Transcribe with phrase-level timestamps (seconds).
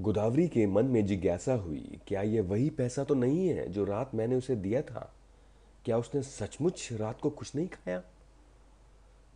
[0.00, 4.14] गोदावरी के मन में जिज्ञासा हुई, क्या यह वही पैसा तो नहीं है जो रात
[4.14, 5.14] मैंने उसे दिया था?
[5.84, 8.02] क्या उसने सचमुच रात को कुछ नहीं खाया?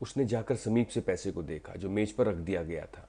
[0.02, 3.08] उसने जाकर समीप से पैसे को देखा, जो मेज पर रख दिया गया था।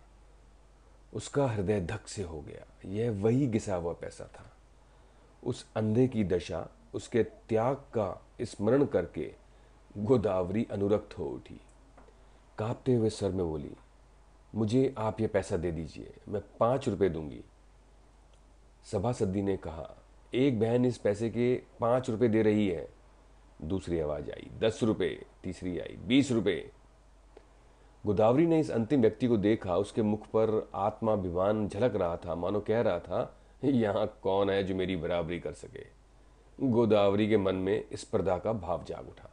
[1.14, 4.52] उसका हृदय धक से हो गया। यह वही घिसा हुआ पैसा था।
[5.44, 9.34] उस अंधे की दशा, उसके त्याग का स्मरण करके
[9.98, 11.62] गोदावरी अनुरक्त हो उठी।
[12.58, 13.72] कांपते हुए सर में बोली
[14.56, 17.44] मुझे आप ये पैसा दे दीजिए, मैं पाँच रुपए दूँगी।
[18.92, 19.98] सभासदी ने कहा,
[20.34, 22.88] एक बहन इस पैसे के पाँच रुपए दे रही है।
[23.62, 26.72] दूसरी आवाज़ आई, दस रुपये तीसरी आई, बीस रुपये
[28.06, 32.60] गोदावरी ने इस अंतिम व्यक्ति को देखा, उसके मुख पर आत्माभिमान झलक रहा था। मानो
[32.60, 35.86] कह रहा था, यहाँ कौन है जो मेरी बराबरी कर सके?
[36.60, 39.30] गोदावरी के मन में स्पर्धा का भाव जाग उठा।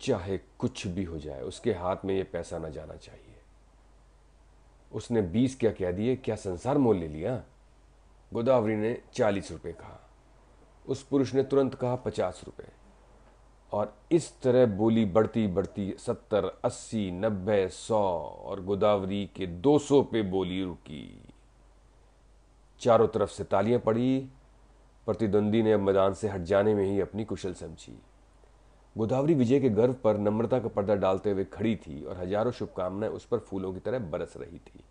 [0.00, 3.33] चाहे कुछ भी हो जाए, उसके हाथ में यह पैसा न जाना चाहिए।
[4.94, 7.42] उसने बीस क्या कह दिए, क्या संसार मोल ले लिया?
[8.34, 10.10] गोदावरी ने चालीस रुपए कहा।
[10.86, 12.68] उस पुरुष ने तुरंत कहा पचास रुपए।
[13.72, 20.02] और इस तरह बोली बढ़ती बढ़ती सत्तर, अस्सी, नब्बे, सौ और गोदावरी के दो सौ
[20.02, 21.28] पे बोली रुकी।
[22.80, 24.28] चारों तरफ़ से तालियाँ पड़ी।
[25.06, 28.02] प्रतिद्वंदी ने अब मैदान से हट जाने में ही अपनी कुशल समझी।
[28.96, 33.12] गोदावरी विजय के गर्व पर नम्रता का पर्दा डालते हुए खड़ी थी और हज़ारों शुभकामनाएँ
[33.12, 34.84] उस पर फूलों की तरह बरस रही थी।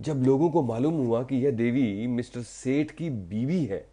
[0.00, 3.86] जब लोगों को मालूम हुआ कि यह देवी मिस्टर सेठ की बीवी है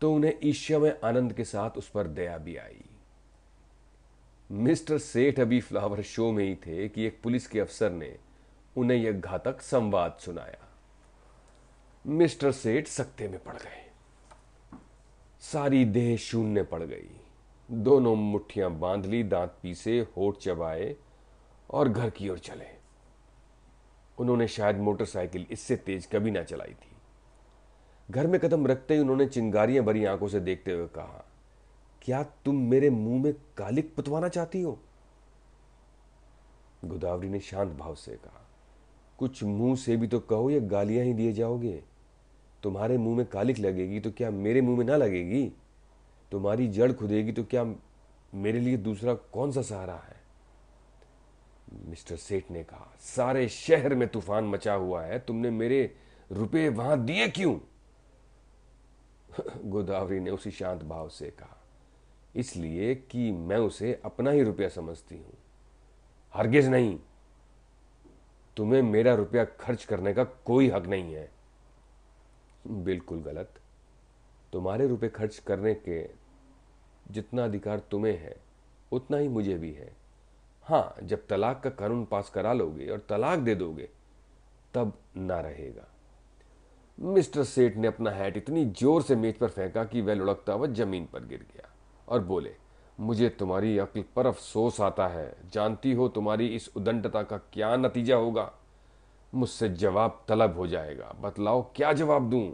[0.00, 2.84] तो उन्हें ईर्ष्या में आनंद के साथ उस पर दया भी आई।
[4.50, 8.16] मिस्टर सेठ अभी फ्लावर शो में ही थे कि एक पुलिस के अफसर ने
[8.76, 10.68] उन्हें यह घातक संवाद सुनाया।
[12.04, 13.82] मिस्टर सेठ सकते में पड़ गए।
[15.42, 17.19] सारी देह शून्य पड़ गई।
[17.70, 20.94] दोनों मुट्ठियाँ बाँध ली, दांत पीसे, होठ चबाए
[21.70, 22.66] और घर की ओर चले।
[24.18, 26.96] उन्होंने शायद मोटरसाइकिल इससे तेज कभी ना चलाई थी।
[28.08, 31.24] घर में कदम रखते ही उन्होंने चिंगारियाँ भरी आँखों से देखते हुए कहा,
[32.02, 34.78] क्या तुम मेरे मुँह में कालिक पुतवाना चाहती हो?
[36.84, 38.46] गोदावरी ने शांत भाव से कहा,
[39.18, 41.82] कुछ मुँह से भी तो कहो या गालियाँ ही दिए जाओगे।
[42.62, 45.50] तुम्हारे मुँह में कालिक लगेगी तो क्या मेरे मुँह में ना लगेगी?
[46.32, 47.64] तुम्हारी जड़ खुदेगी तो क्या
[48.34, 50.20] मेरे लिए दूसरा कौन सा सहारा है?
[51.72, 55.96] मिस्टर सेठ ने कहा, सारे शहर में तूफ़ान मचा हुआ है, तुमने मेरे
[56.32, 57.58] रुपए वहाँ दिए क्यों?
[59.64, 61.56] गोदावरी ने उसी शांत भाव से कहा,
[62.36, 65.38] इसलिए कि मैं उसे अपना ही रुपया समझती हूँ।
[66.34, 66.98] हरगिज नहीं,
[68.56, 71.30] तुम्हें मेरा रुपया खर्च करने का कोई हक नहीं है।
[72.66, 73.54] बिल्कुल गलत।
[74.52, 76.19] तुम्हारे रुपए खर्च करने के
[77.10, 78.36] जितना अधिकार तुम्हें है,
[78.92, 79.90] उतना ही मुझे भी है।
[80.64, 83.88] हाँ जब तलाक का कानून पास करा लोगे और तलाक दे दोगे,
[84.74, 85.86] तब ना रहेगा।
[86.98, 90.66] मिस्टर सेठ ने अपना हैट इतनी ज़ोर से मेज पर फेंका कि वह लुढ़कता हुआ
[90.66, 91.68] ज़मीन पर गिर गया
[92.08, 92.54] और बोले,
[92.98, 98.16] मुझे तुम्हारी अक्ल पर अफसोस आता है। जानती हो तुम्हारी इस उदंडता का क्या नतीजा
[98.16, 98.50] होगा?
[99.32, 102.52] मुझसे जवाब तलब हो जाएगा। बतलाओ, क्या जवाब दूँ?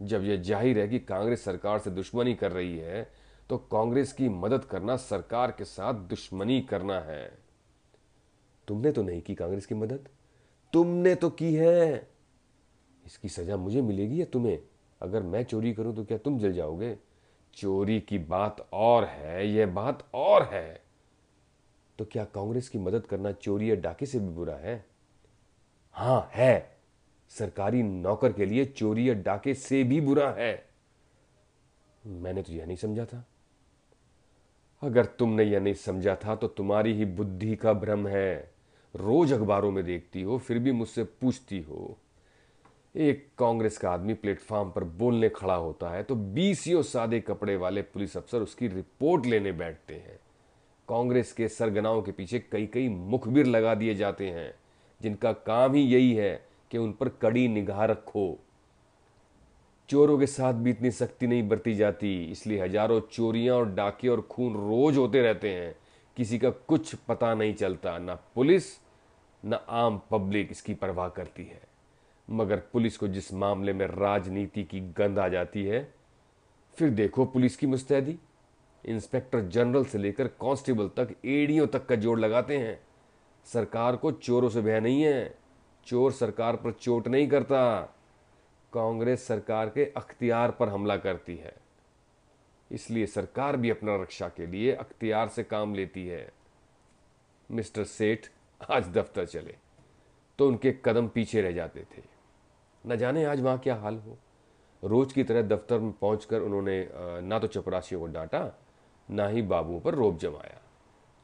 [0.00, 3.08] जब यह ज़ाहिर है कि कांग्रेस सरकार से दुश्मनी कर रही है
[3.50, 7.38] तो कांग्रेस की मदद करना, सरकार के साथ दुश्मनी करना है।
[8.68, 10.08] तुमने तो नहीं की कांग्रेस की मदद?
[10.72, 12.08] तुमने तो की है।
[13.06, 14.62] इसकी सजा मुझे मिलेगी या तुम्हें?
[15.02, 16.98] अगर मैं चोरी करूँ तो क्या तुम जल जाओगे?
[17.54, 20.82] चोरी की बात और है यह बात और है।
[21.98, 24.86] तो क्या कांग्रेस की मदद करना चोरी या डाके से भी बुरा है?
[25.92, 26.76] हाँ, है।
[27.28, 30.68] सरकारी नौकर के लिए चोरी या डाके से भी बुरा है।
[32.06, 33.24] मैंने तो यह नहीं समझा था।
[34.82, 38.50] अगर तुमने यह नहीं समझा था तो तुम्हारी ही बुद्धि का भ्रम है।
[38.94, 41.96] रोज अखबारों में देखती हो, फिर भी मुझसे पूछती हो।
[42.94, 47.82] एक कांग्रेस का आदमी प्लेटफॉर्म पर बोलने खड़ा होता है तो बीसियों सादे कपड़े वाले
[47.82, 50.18] पुलिस अफसर उसकी रिपोर्ट लेने बैठते हैं।
[50.88, 54.52] कांग्रेस के सरगनाओं के पीछे कई कई मुखबिर लगा दिए जाते हैं,
[55.00, 56.34] जिनका काम ही यही है
[56.70, 58.38] कि उन पर कड़ी निगाह रखो।
[59.88, 64.20] चोरों के साथ भी इतनी सख्ती नहीं बरती जाती, इसलिए हज़ारों चोरियाँ और डाके और
[64.20, 65.74] खून रोज होते रहते हैं।
[66.16, 68.64] किसी का कुछ पता नहीं चलता, ना पुलिस,
[69.42, 71.60] ना आम पब्लिक इसकी परवाह करती है।
[72.28, 75.88] मगर पुलिस को जिस मामले में राजनीति की गंध आ जाती है,
[76.76, 78.18] फिर देखो पुलिस की मुस्तैदी।
[78.84, 82.78] इंस्पेक्टर जनरल से लेकर कांस्टेबल तक एड़ियों तक का जोड़ लगाते हैं।
[83.46, 85.34] सरकार को चोरों से भय नहीं है।
[85.86, 87.92] चोर सरकार पर चोट नहीं करता।
[88.76, 91.54] कांग्रेस सरकार के अख्तियार पर हमला करती है।
[92.70, 96.28] इसलिए सरकार भी अपना रक्षा के लिए अख्तियार से काम लेती है।
[97.50, 98.26] मिस्टर सेठ,
[98.60, 99.54] आज दफ्तर चले
[100.38, 102.02] तो उनके कदम पीछे रह जाते थे।
[102.84, 104.16] न जाने आज वहाँ क्या हाल हो।
[104.82, 106.88] रोज की तरह दफ्तर में पहुंचकर उन्होंने
[107.22, 108.50] ना तो चपरासियों को डांटा,
[109.08, 110.60] ना ही बाबुओं पर रोब जमाया।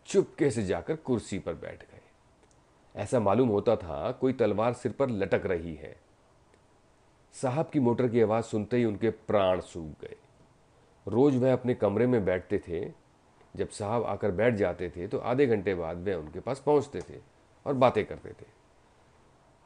[0.06, 2.00] चुपके से जाकर कुर्सी पर बैठ गए।
[2.94, 5.94] ऐसा मालूम होता था कोई तलवार सिर पर लटक रही है।
[7.32, 10.16] साहब की मोटर की आवाज़ सुनते ही उनके प्राण सूख गए।
[11.08, 12.92] रोज वह अपने कमरे में बैठते थे।
[13.56, 17.20] जब साहब आकर बैठ जाते थे तो आधे घंटे बाद वह उनके पास पहुँचते थे
[17.66, 18.46] और बातें करते थे।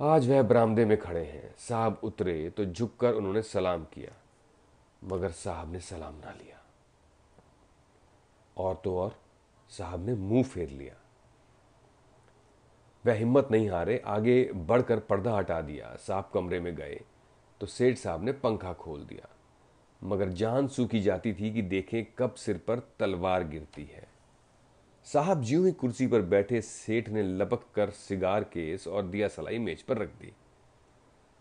[0.00, 4.12] आज वह बरामदे में खड़े हैं। साहब उतरे तो झुककर उन्होंने सलाम किया,
[5.04, 6.60] मगर साहब ने सलाम ना लिया।
[8.56, 9.16] और तो और,
[9.68, 10.94] साहब ने मुँह फेर लिया।
[13.06, 17.00] वह हिम्मत नहीं हारे, आगे बढ़कर पर्दा हटा दिया। साहब कमरे में गए।
[17.60, 19.28] तो सेठ साहब ने पंखा खोल दिया।
[20.02, 24.06] मगर जान सूखी जाती थी कि देखें कब सिर पर तलवार गिरती है।
[25.06, 29.58] साहब ज्यों ही कुर्सी पर बैठे, सेठ ने लपक कर सिगार केस और दिया सलाई
[29.58, 30.32] मेज पर रख दी।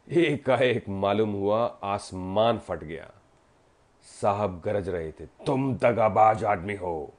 [0.08, 3.12] एकाएक मालूम हुआ आसमान फट गया।
[4.22, 7.14] साहब गरज रहे थे, तुम दगाबाज आदमी हो!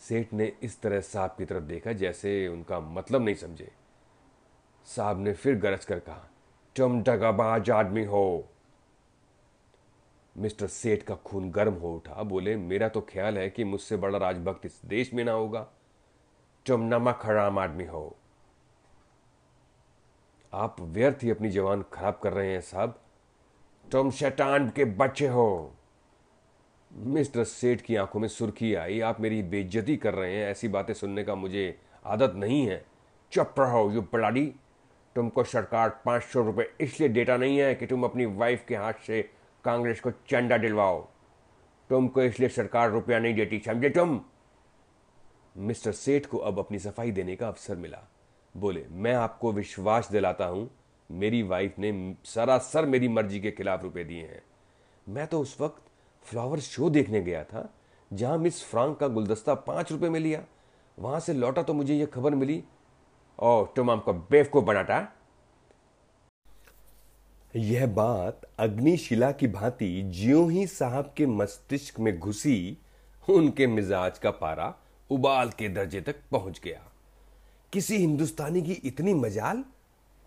[0.00, 3.70] सेठ ने इस तरह साहब की तरफ़ देखा जैसे उनका मतलब नहीं समझे।
[4.86, 6.26] साहब ने फिर गरज कर कहा
[6.76, 8.48] तुम दगाबाज आदमी हो।
[10.36, 14.18] मिस्टर सेठ का खून गर्म हो उठा। बोले, मेरा तो ख्याल है कि मुझसे बड़ा
[14.18, 15.68] राजभक्त इस देश में ना होगा।
[16.66, 18.16] तुम नमक हराम आदमी हो।
[20.52, 23.02] आप व्यर्थ ही अपनी जवान खराब कर रहे हैं साहब।
[23.92, 25.74] तुम शैतान के बच्चे हो।
[26.92, 30.94] मिस्टर सेठ की आँखों में सुर्खी आई। आप मेरी बेइज्जती कर रहे हैं। ऐसी बातें
[30.94, 32.86] सुनने का मुझे आदत नहीं है।
[33.32, 34.54] चुप रहो यू बलाडी
[35.16, 39.06] तुमको सरकार पाँच सौ रुपये इसलिए देता नहीं है कि तुम अपनी वाइफ के हाथ
[39.06, 39.22] से
[39.64, 41.00] कांग्रेस को चंदा दिलवाओ।
[41.90, 44.20] तुमको इसलिए सरकार रुपया नहीं देती, समझे तुम?
[45.56, 48.06] मिस्टर सेठ को अब अपनी सफ़ाई देने का अवसर मिला।
[48.54, 50.70] बोले, मैं आपको विश्वास दिलाता हूँ,
[51.10, 54.42] मेरी वाइफ ने सरासर मेरी मर्ज़ी के खिलाफ रुपए दिए हैं।
[55.06, 55.82] मैं तो उस वक्त
[56.26, 57.68] फ्लावर शो देखने गया था,
[58.10, 60.44] जहाँ मिस फ्रांक का गुलदस्ता पाँच रुपए में लिया।
[60.98, 62.62] वहाँ से लौटा तो मुझे यह खबर मिली
[63.42, 65.12] ओ तुम हमको बेवकूफ़ बनाता।
[67.56, 72.78] यह बात अग्निशिला की भांति ज्यों ही साहब के मस्तिष्क में घुसी,
[73.30, 74.74] उनके मिजाज का पारा
[75.10, 76.92] उबाल के दर्जे तक पहुँच गया।
[77.72, 79.64] किसी हिंदुस्तानी की इतनी मजाल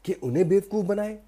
[0.05, 1.19] कि उन्हें बेवकूफ़ बनाए।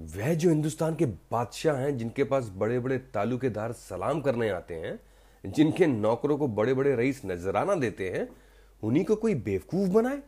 [0.00, 5.00] वह जो हिंदुस्तान के बादशाह हैं, जिनके पास बड़े बड़े तालुकेदार सलाम करने आते हैं,
[5.46, 8.28] जिनके नौकरों को बड़े बड़े रईस नजराना देते हैं,
[8.82, 10.22] उन्हीं को कोई बेवकूफ़ बनाए?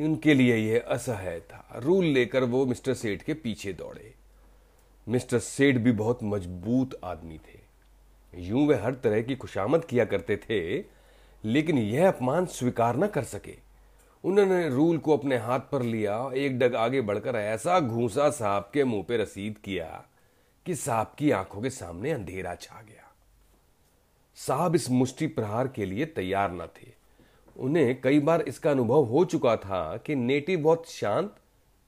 [0.00, 4.14] उनके लिए यह असह्य था। रूल लेकर वो मिस्टर सेठ के पीछे दौड़े।
[5.08, 7.60] मिस्टर सेठ भी बहुत मज़बूत आदमी थे।
[8.34, 10.78] यूँ वे हर तरह की खुशामद किया करते थे,
[11.44, 13.56] लेकिन यह अपमान स्वीकार न कर सके।
[14.24, 18.84] उन्होंने रूल को अपने हाथ पर लिया एक डग आगे बढ़कर ऐसा घूसा साहब के
[18.84, 20.04] मुँह पे रसीद किया
[20.66, 23.14] कि साहब की आँखों के सामने अंधेरा छा गया।
[24.34, 27.01] साहब इस मुष्टि प्रहार के लिए तैयार न थे।
[27.56, 31.36] उन्हें कई बार इसका अनुभव हो चुका था कि नेटिव बहुत शांत,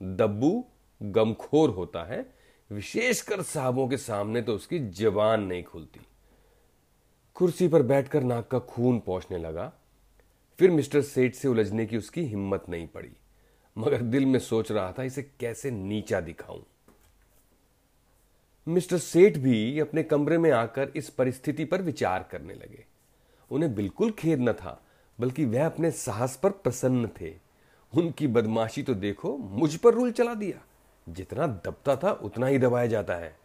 [0.02, 0.64] दब्बू,
[1.02, 2.34] गमखोर होता है,
[2.72, 6.00] विशेषकर साहबों के सामने तो उसकी जबान नहीं खुलती।
[7.34, 9.72] कुर्सी पर बैठकर नाक का खून पहुँचने लगा।
[10.58, 13.12] फिर मिस्टर सेठ से उलझने की उसकी हिम्मत नहीं पड़ी।
[13.78, 16.66] मगर दिल में सोच रहा था, इसे कैसे नीचा दिखाऊँ।
[18.68, 22.84] मिस्टर सेठ भी अपने कमरे में आकर इस परिस्थिति पर विचार करने लगे।
[23.50, 24.83] उन्हें बिल्कुल खेद न था
[25.20, 27.34] बल्कि वह अपने साहस पर प्रसन्न थे।
[27.96, 30.64] उनकी बदमाशी तो देखो, मुझ पर रूल चला दिया।
[31.08, 33.38] जितना दबता था, उतना ही दबाया जाता है।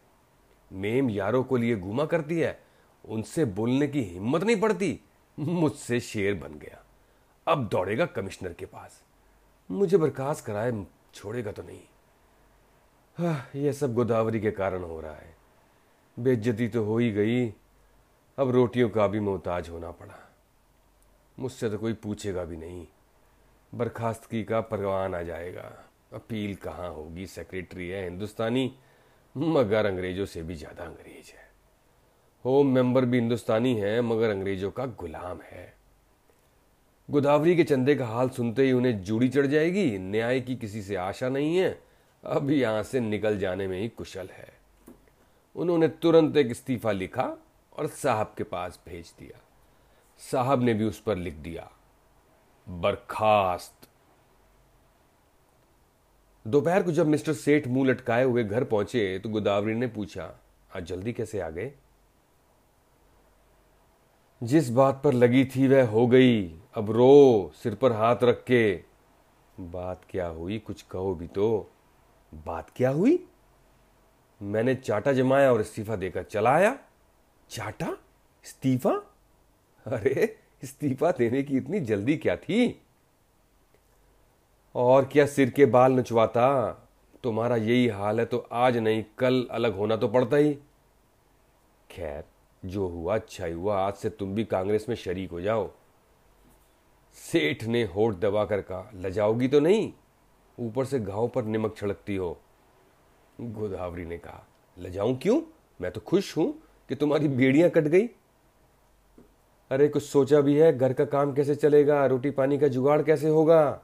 [0.72, 2.62] मेम यारों को लिए घुमा करती है।
[3.04, 5.00] उनसे बोलने की हिम्मत नहीं पड़ती।
[5.38, 6.84] मुझसे शेर बन गया।
[7.48, 9.02] अब दौड़ेगा कमिश्नर के पास।
[9.70, 11.80] मुझे बर्खास्त कराए, छोड़ेगा तो नहीं।
[13.18, 15.36] हाँ यह सब गोदावरी के कारण हो रहा है।
[16.18, 17.48] बेज्जती तो हो ही गई।
[18.38, 20.29] अब रोटियों का भी मोहताज होना पड़ा।
[21.40, 22.86] मुझसे तो कोई पूछेगा भी नहीं।
[23.74, 27.26] बर्खास्तगी का परवान आ जाएगा। अपील कहाँ होगी?
[27.26, 28.72] सेक्रेटरी है हिंदुस्तानी,
[29.36, 31.48] मगर अंग्रेज़ों से भी ज़्यादा अंग्रेज़ है।
[32.44, 35.74] होम मेंबर भी हिंदुस्तानी है, मगर अंग्रेज़ों का गुलाम है।
[37.10, 40.96] गोदावरी के चंदे का हाल सुनते ही उन्हें जूड़ी चढ़ जाएगी। न्याय की किसी से
[40.96, 41.82] आशा नहीं है।
[42.24, 44.48] अब यहाँ से निकल जाने में ही कुशल है।
[45.56, 47.36] उन्होंने तुरंत एक इस्तीफा लिखा
[47.72, 49.40] और साहब के पास भेज दिया।
[50.20, 51.70] साहब ने भी उस पर लिख दिया।
[52.68, 53.88] बर्खास्त।
[56.46, 60.38] दोपहर को जब मिस्टर सेठ मुँह लटकाए हुए घर पहुँचे तो गोदावरी ने पूछा,
[60.76, 61.72] आज जल्दी कैसे आ गए?
[64.42, 68.84] जिस बात पर लगी थी वह हो गई। अब रो, सिर पर हाथ रख के।
[69.60, 70.58] बात क्या हुई?
[70.58, 71.70] कुछ कहो भी तो।
[72.34, 73.28] बात क्या हुई?
[74.42, 76.78] मैंने चाटा जमाया और इस्तीफा देकर चला आया।
[77.50, 77.90] चाटा?
[78.44, 79.09] इस्तीफा?
[79.86, 82.82] अरे, इस्तीफा देने की इतनी जल्दी क्या थी?
[84.74, 86.70] और क्या सिर के बाल नचवाता?
[87.22, 90.54] तुम्हारा यही हाल है तो आज नहीं, कल अलग होना तो पड़ता ही।
[91.90, 92.24] खैर,
[92.64, 95.70] जो हुआ अच्छा ही हुआ, आज से तुम भी कांग्रेस में शरीक हो जाओ।
[97.14, 99.92] सेठ ने होठ दबा कर कहा, लजाओगी तो नहीं,
[100.58, 102.40] ऊपर से घाव पर निमक छिड़कती हो।
[103.40, 104.46] गोदावरी ने कहा,
[104.78, 105.42] लजाऊं क्यों?
[105.80, 108.08] मैं तो खुश हूँ कि तुम्हारी बेड़ियाँ कट गई।
[109.70, 110.78] अरे, कुछ सोचा भी है?
[110.78, 112.06] घर का काम कैसे चलेगा?
[112.06, 113.80] रोटी पानी का जुगाड़ कैसे होगा?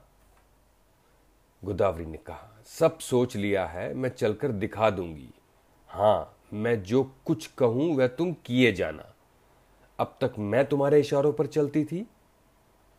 [1.65, 5.31] गोदावरी ने कहा, सब सोच लिया है, मैं चलकर दिखा दूँगी।
[5.89, 9.15] हाँ, मैं जो कुछ कहूँ, वह तुम किए जाना।
[9.99, 12.07] अब तक मैं तुम्हारे इशारों पर चलती थी,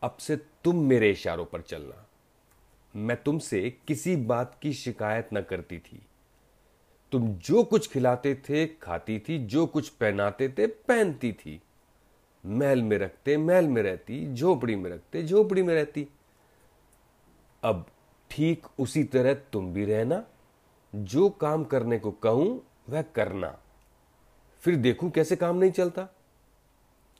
[0.01, 2.05] अब से तुम मेरे इशारों पर चलना।
[2.95, 6.05] मैं तुमसे किसी बात की शिकायत न करती थी।
[7.11, 11.61] तुम जो कुछ खिलाते थे, खाती थी, जो कुछ पहनाते थे, पहनती थी।
[12.47, 16.07] महल में रखते महल में रहती, झोपड़ी में रखते, झोपड़ी में रहती।
[17.63, 17.85] अब
[18.31, 20.23] ठीक उसी तरह तुम भी रहना,
[20.95, 23.59] जो काम करने को कहूँ, वह करना।
[24.59, 26.07] फिर देखूँ कैसे काम नहीं चलता।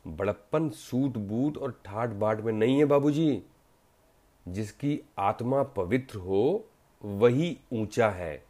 [0.07, 3.43] बड़प्पन सूट बूट और ठाट बाट में नहीं है बाबूजी।
[4.48, 6.67] जिसकी आत्मा पवित्र हो,
[7.05, 8.43] वही ऊँचा है।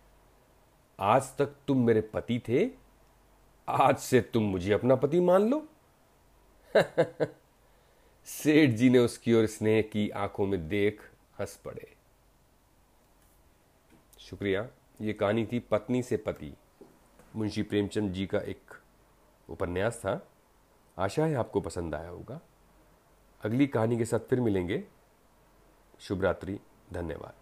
[0.99, 2.69] आज तक तुम मेरे पति थे,
[3.69, 5.67] आज से तुम मुझे अपना पति मान लो।
[8.25, 11.01] सेठ जी ने उसकी ओर स्नेह की आँखों में देख
[11.39, 11.95] हंस पड़े।
[14.19, 14.69] शुक्रिया,
[15.01, 16.57] ये कहानी थी पत्नी से पति।
[17.35, 18.71] मुंशी प्रेमचंद जी का एक
[19.49, 20.27] उपन्यास था।
[20.97, 22.41] आशा है आपको पसंद आया होगा।
[23.43, 24.83] अगली कहानी के साथ फिर मिलेंगे।
[25.99, 26.59] शुभ रात्रि
[26.93, 27.36] धन्यवाद।